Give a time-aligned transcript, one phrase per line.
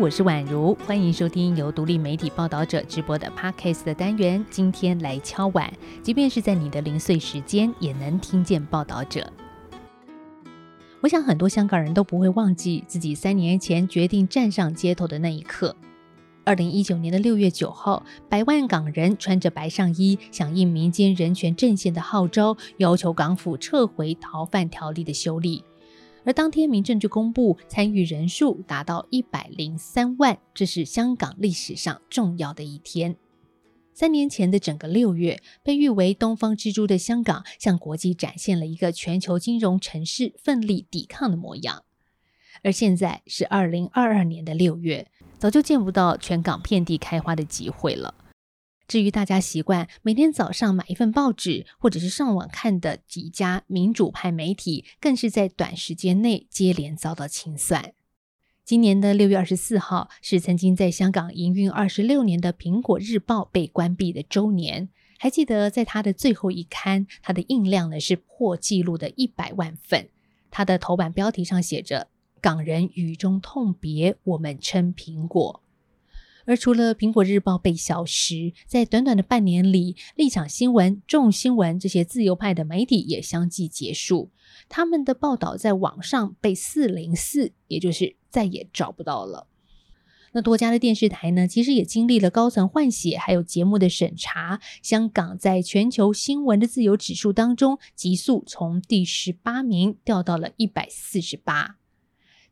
[0.00, 4.42] 我是宛如，欢迎收听由独立媒体报道者直播的 Podcast 的单元。
[4.48, 5.70] 今天来敲碗，
[6.02, 9.30] 即便是在你的零碎时间，也能听见报道者。
[11.02, 15.76] 我想很多香港人都不会忘记自己三年前决定站上街头的那一刻。
[16.44, 25.62] 二零一九年的六月九号，百万港人穿着白上衣，响应民间人权阵线的号召，要求港府撤回逃犯条例的修例。
[26.24, 33.16] 而当天，民政就公布参与人数达到一百零三万，这是香港历史上重要的一天。
[33.92, 41.84] 三年前的整个六月，被誉为“东方之珠”的香港，向国际展现了一个全球金融城市奋力抵抗的模样。
[42.62, 48.14] 而现在是二零二二年的六月，早就见不到全港遍地开花的机会了。
[48.90, 57.92] 至于大家习惯每天早上买一份报纸，或者是上网看的几家民主派媒体，更是在短时间内接连遭到清算。
[58.64, 64.88] 今年的六月二十四号是曾经在香港营运二十六年的《苹果日报》被关闭的周年。
[65.20, 70.08] 还记得在它的最后一刊，它的印量呢是破纪录的一百万份。
[70.50, 72.08] 它的头版标题上写着
[72.42, 75.62] “港人雨中痛别，我们称苹果”。
[76.50, 84.32] 而除了《苹果日报》被消失，在短短的半年里，立场新闻、众新闻这些自由派的媒体也相继结束，
[84.68, 89.46] 他们的报道在网上被四零四，也就是再也找不到了。
[90.32, 94.58] 那多家的电视台呢，其实也经历了高层换血，还有节目的审查。
[94.82, 101.76] 香港在全球新闻的自由指数当中，急速从第十八名掉到了一百四十八。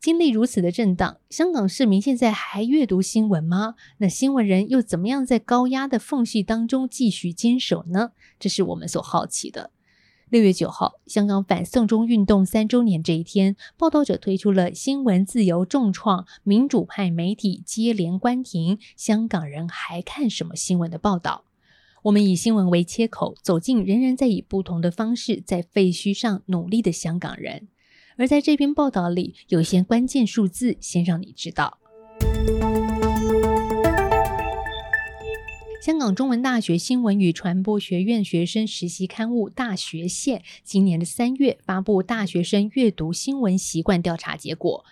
[0.00, 3.74] 经历如此的震荡，香港市民现在还阅读新闻吗？
[3.98, 8.12] 那新闻人又怎么样在高压的缝隙当中继续坚守呢？
[8.38, 9.70] 这是我们所好奇的。
[10.30, 21.42] 六月九号，香港反送中运动三周年这一天，报道者推出了新闻自由重创，民主派媒体接连关停，香港人还看什么新闻的报道？
[22.02, 27.66] 我们以新闻为切口，走进仍然在以不同的方式在废墟上努力的香港人。
[28.20, 31.78] 而在这篇报道里，有些关键数字，先让你知道。
[35.80, 44.84] 香港中文大学新闻与传播学院学生实习刊物《大学线》今年的三月发布大学生阅读新闻习惯调查结果。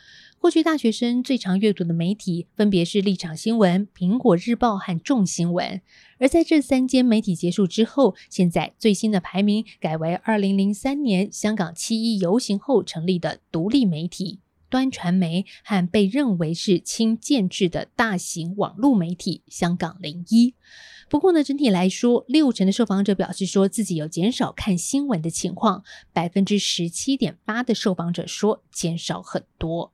[0.46, 5.80] 过去大学生最常阅读的媒体分别是立场新闻、苹果日报和众新闻。
[6.20, 14.38] 而在这三间媒体结束之后，现在最新的排名改为二零零三年香港七一游行后成立的独立媒体
[14.70, 20.54] 端传媒和被认为是轻建制的大型网络媒体香港零一。
[21.08, 29.92] 不过呢，整体来说，六成的受访者表示说自己有减少看新闻的情况，百分之十七点八的受访者说减少很多。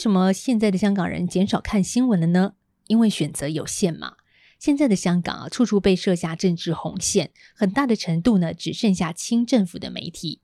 [0.00, 2.54] 什么现在的香港人减少看新闻了呢？
[2.86, 4.14] 因为选择有限嘛。
[4.58, 10.40] 现在的香港啊，处处被设下政治红线，很大的程度呢，只剩下亲政府的媒体。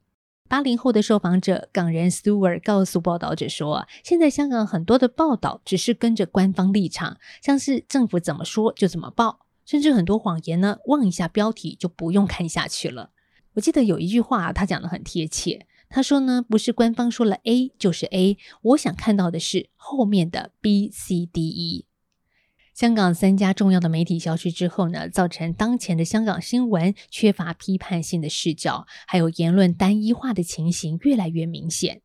[0.47, 13.11] 八零后的受访者港人 Stewart 告诉报道者说，现在香港很多的报道只是跟着官方立场，像是政府怎么说就怎么报，甚至很多谎言呢，望一下标题就不用看下去了。
[13.55, 15.67] 我记得有一句话，他讲的很贴切。
[15.89, 21.87] 他说呢，不是官方说了 A 就是 A，我想看到的是后面的 B、C、D、E。
[22.75, 32.03] 香港三家重要的媒体消失之后呢，造成当前的香港新闻缺乏批判性的视角，还有言论单一化的情形越来越明显。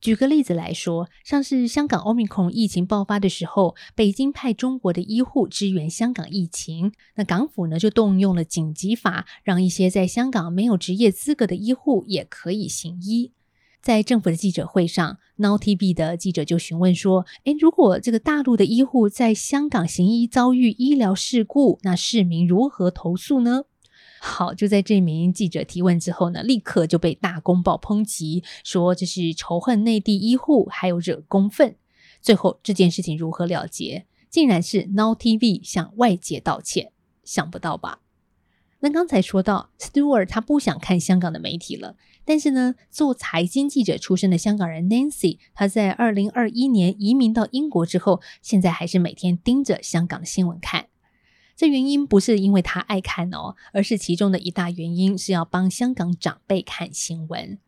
[0.00, 13.32] 举个例子来说，像是香港欧米孔疫情爆发的时候，北京派中国的医护支援香港疫情，那港府呢就动用了紧急法，让一些在香港没有职业资格的医护也可以行医。
[13.80, 23.62] 在政府的记者会上，NTB 的记者就询问说：“诶，如果这个大陆的医护在香港行医遭遇医疗事故，那市民如何投诉呢？”
[24.20, 31.76] 好，就在这名记者提问之后呢，立刻就被大公报抨击，说这是仇恨内地医护，还有惹公愤。
[32.20, 34.06] 最后这件事情如何了结？
[34.28, 36.92] 竟然是 Now TV 向外界道歉，
[37.24, 38.00] 想不到吧？
[38.80, 50.87] 那刚才说到 Stewart 他不想看香港的媒体了，但是呢，做财经记者出身的香港人 Nancy，他在二零二一年移民到英国之后，现在还是每天盯着香港的新闻看。
[51.58, 57.58] 这原因不是因为他爱看哦，而是其中的一大原因是要帮香港长辈看新闻。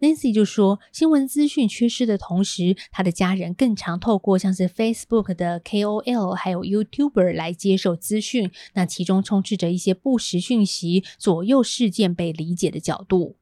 [0.00, 13.36] Nancy 就说，新闻资讯缺失的同时，他的家人更常透过像是 Facebook 的 KOL 还有 YouTuber 来接受资讯，那其中充斥着一些不实讯息，左右事件被理解的角度。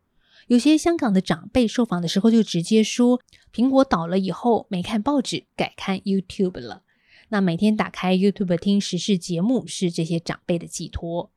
[0.47, 3.21] 有些香港的长辈受访的时候就直接说，
[3.53, 6.85] 苹果倒了以后没看报纸，改看 YouTube 了。
[7.31, 11.31] 那每天打开 YouTube 听时事节目是这些长辈的寄托。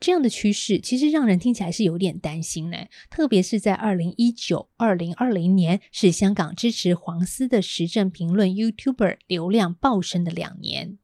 [0.00, 2.76] 这样的趋势其实让人听起来是有点担心呢，
[3.08, 10.98] 特别是在二零一九、二零二零年是香港支持黄丝的时政评论 YouTuber 流量暴升的两年。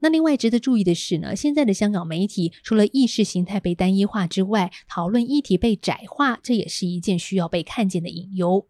[0.00, 8.68] 那另外值得注意的是呢，现在的香港媒体除了意识形态被单一化之外，讨论议题被窄化，这也是一件需要被看见的隐忧。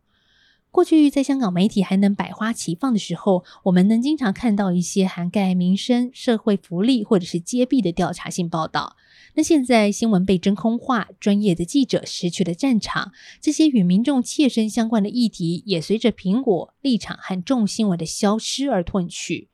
[0.71, 8.95] 过去在香港媒体还能百花齐放的时候，我们能经常看到一些涵盖民生、社会福利或者是揭弊的调查性报道。
[9.35, 19.49] 那现在新闻被真空化，专业的记者失去了战场，这些与民众切身相关的议题也随着苹果立场和重新闻的消失而褪去。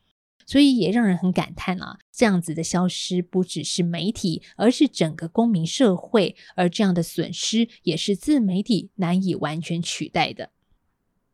[0.44, 10.50] 所以也让人很感叹啊，这样子的消失不只是媒体，而是整个公民社会，而这样的损失也是自媒体难以完全取代的。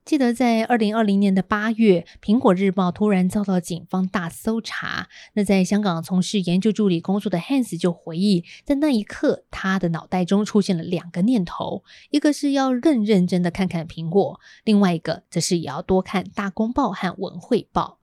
[0.08, 17.98] 记得在二零二零年的八月，苹果日报突然遭到警方大搜查，那在香港从事研究助理工作的 Hans 就回忆，在那一刻，他的脑袋中出现了两个念头，一个是要更认真的看看苹果，另外一个则是也要多看大公报和文汇报。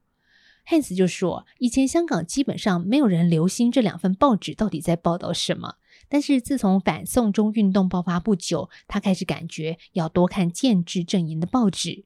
[0.68, 5.74] Hans 就说：“以前香港基本上没有人留心这两份报纸到底在报道什么，
[6.08, 12.04] 但是自从反送中运动爆发不久，他开始感觉要多看建制阵营的报纸。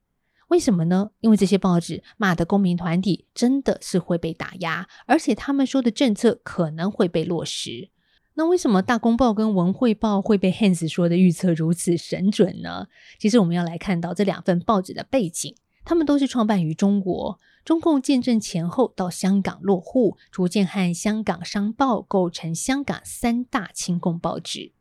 [0.48, 1.10] 为什么呢？
[1.20, 7.90] 因为这些报纸骂的公民团体真的是会被打压，而且他们说的政策可能会被落实。
[8.34, 12.86] 那为什么大公报跟文汇报会被 Hans 说的预测如此神准呢？
[13.18, 15.54] 其实我们要来看到这两份报纸的背景，
[15.84, 24.72] 他们都是创办于中国。”中共建政前后到香港落户，逐渐和香港商报构成香港三大亲共报纸。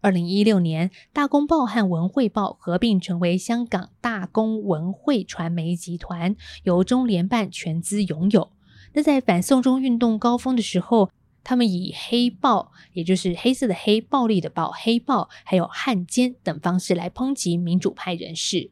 [0.00, 6.34] 二零一六年，大公报和文汇报合并成为香港大公文汇传媒集团，
[6.64, 8.50] 由中联办全资拥有。
[8.94, 11.10] 那在反送中运动高峰的时候，
[11.44, 18.70] 他们以黑豹，也就是黑色的黑、暴力的暴、黑豹，还有汉奸等方式来抨击民主派人士。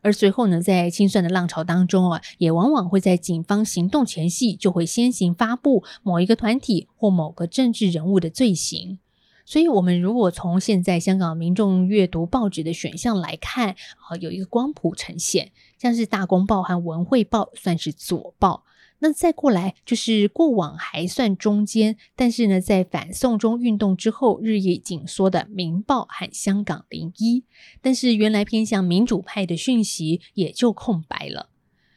[0.00, 8.98] 而随后呢，在清算的浪潮当中啊，也往往会在警方行动前夕，就会先行发布某一个团体或某个政治人物的罪行。
[9.44, 18.64] 所以，我们如果从现在香港民众阅读报纸的选项来看，啊，有一个光谱呈现，像是《大公报》和《文汇报》算是左报。
[19.00, 27.40] 那再过来就是过往还算中间，但是呢，在反送中运动之后日益紧缩的《明报》和《香港零一》，
[27.80, 31.50] 但是原来偏向民主派的讯息也就空白了。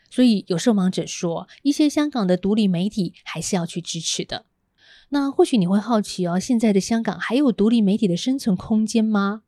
[0.09, 4.45] 所以有受访者说，一些香港的独立媒体还是要去支持的。
[5.09, 9.41] 那或许你会好奇哦，现在的香港还有独立媒体的生存空间吗？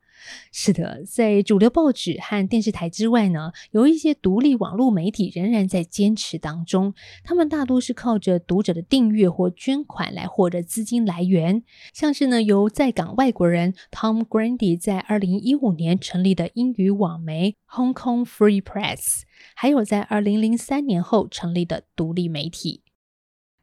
[0.51, 6.93] 是的，在主流报纸和电视台之外呢，有一些独立网络媒体仍然在坚持当中。
[7.23, 19.23] 他们大多是靠着读者的订阅或捐款来获得资金来源，像是呢由在港外国人 Tom Grandy 在二零一五年成立的英语网媒 Hong Kong Free Press，
[19.55, 22.82] 还有在二零零三年后成立的独立媒体。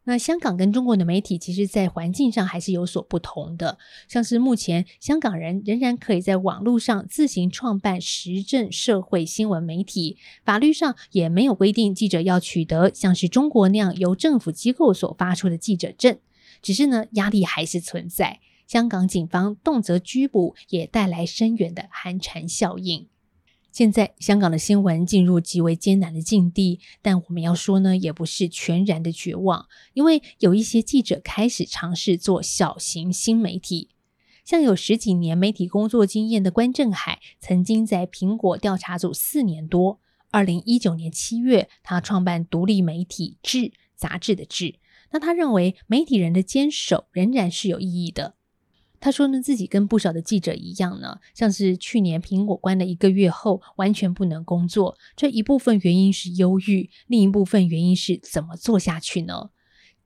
[0.04, 3.78] 那香港跟中国的媒体，其实在环境上还是有所不同的。
[4.08, 16.18] 像是目前香港人仍然可以在网络上自行创办时政社会新闻媒体，法律上也没有规定记者要取得像是中国那样由政府机构所发出的记者证。
[16.62, 18.40] 只是呢，压力还是存在。
[18.66, 23.06] 香港警方动辄拘捕，也带来深远的寒蝉效应。
[23.72, 33.90] 现在香港的新闻进入极为艰难的境地，但我们要说呢，也不是全然的绝望，因为有一些记者开始尝试做小型新媒体。
[34.44, 40.00] 像有十几年媒体工作经验的关正海，曾经在苹果调查组四年多。
[40.32, 43.58] 二零一九年七月，他创办独立媒体《志》
[43.94, 44.64] 杂志的《志》。
[45.12, 48.34] 那他认为媒体人的坚守仍然是有意义的。
[49.00, 54.96] 他说呢，自己跟不少的记者一样呢，像是去年苹果关了一个月后，完全不能工作。
[55.16, 59.50] 这一部分原因是忧郁，另一部分原因是怎么做下去呢？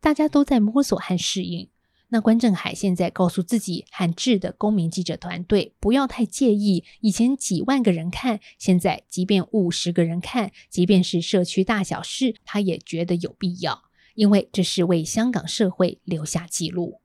[0.01, 1.69] 大家都在摸索和适应。
[2.11, 6.85] 那关正海现在告诉自己和智的公民记者团队，不要太介意。
[7.01, 13.83] 以前几万个人看，现在即便五十个人看，即便是社区大小事，他也觉得有必要，
[14.15, 17.01] 因为这是为香港社会留下记录。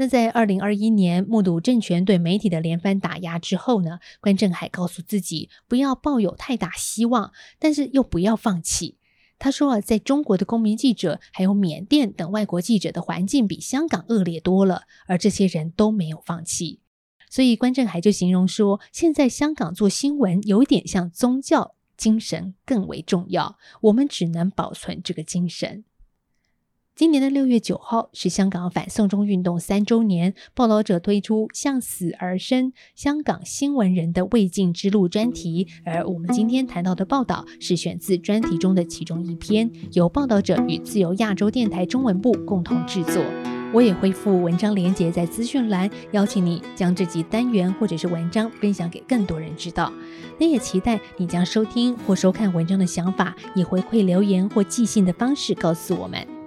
[0.00, 8.96] 那在二零二一年目睹政权对媒体的连番打压之后呢，关正海告诉自己不要抱有太大希望，但是又不要放弃。
[9.40, 16.78] 他说啊，在中国的公民记者还有缅甸等外国记者的环境比香港恶劣多了，而这些人都没有放弃。
[17.28, 25.82] 所以关正海就形容说，现在香港做新闻有点像宗教，精神更为重要，我们只能保存这个精神。
[26.98, 43.22] 今年的六月九号是香港反送中运动三周年，报道者推出《向死而生：香港新闻人的未尽之路》专题，而我们今天谈到的报道是选自专题中的其中一篇，由报道者与自由亚洲电台中文部共同制作。
[43.72, 49.92] 我也会附文章连结在资讯栏，邀请你将这集单元或者是文章分享给更多人知道。
[50.36, 56.37] 那也期待你将收听或收看文章的想法，以回馈留言或寄信的方式告诉我们。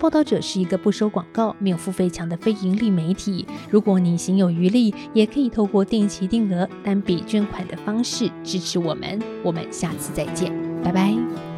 [0.00, 3.46] 报道者是一个不收广告、没有付费墙的非盈利媒体。
[3.68, 9.20] 如果你行有余力，也可以透过定期定额、单笔捐款的方式支持我们。
[9.44, 10.50] 我们下次再见，
[10.82, 11.49] 拜拜。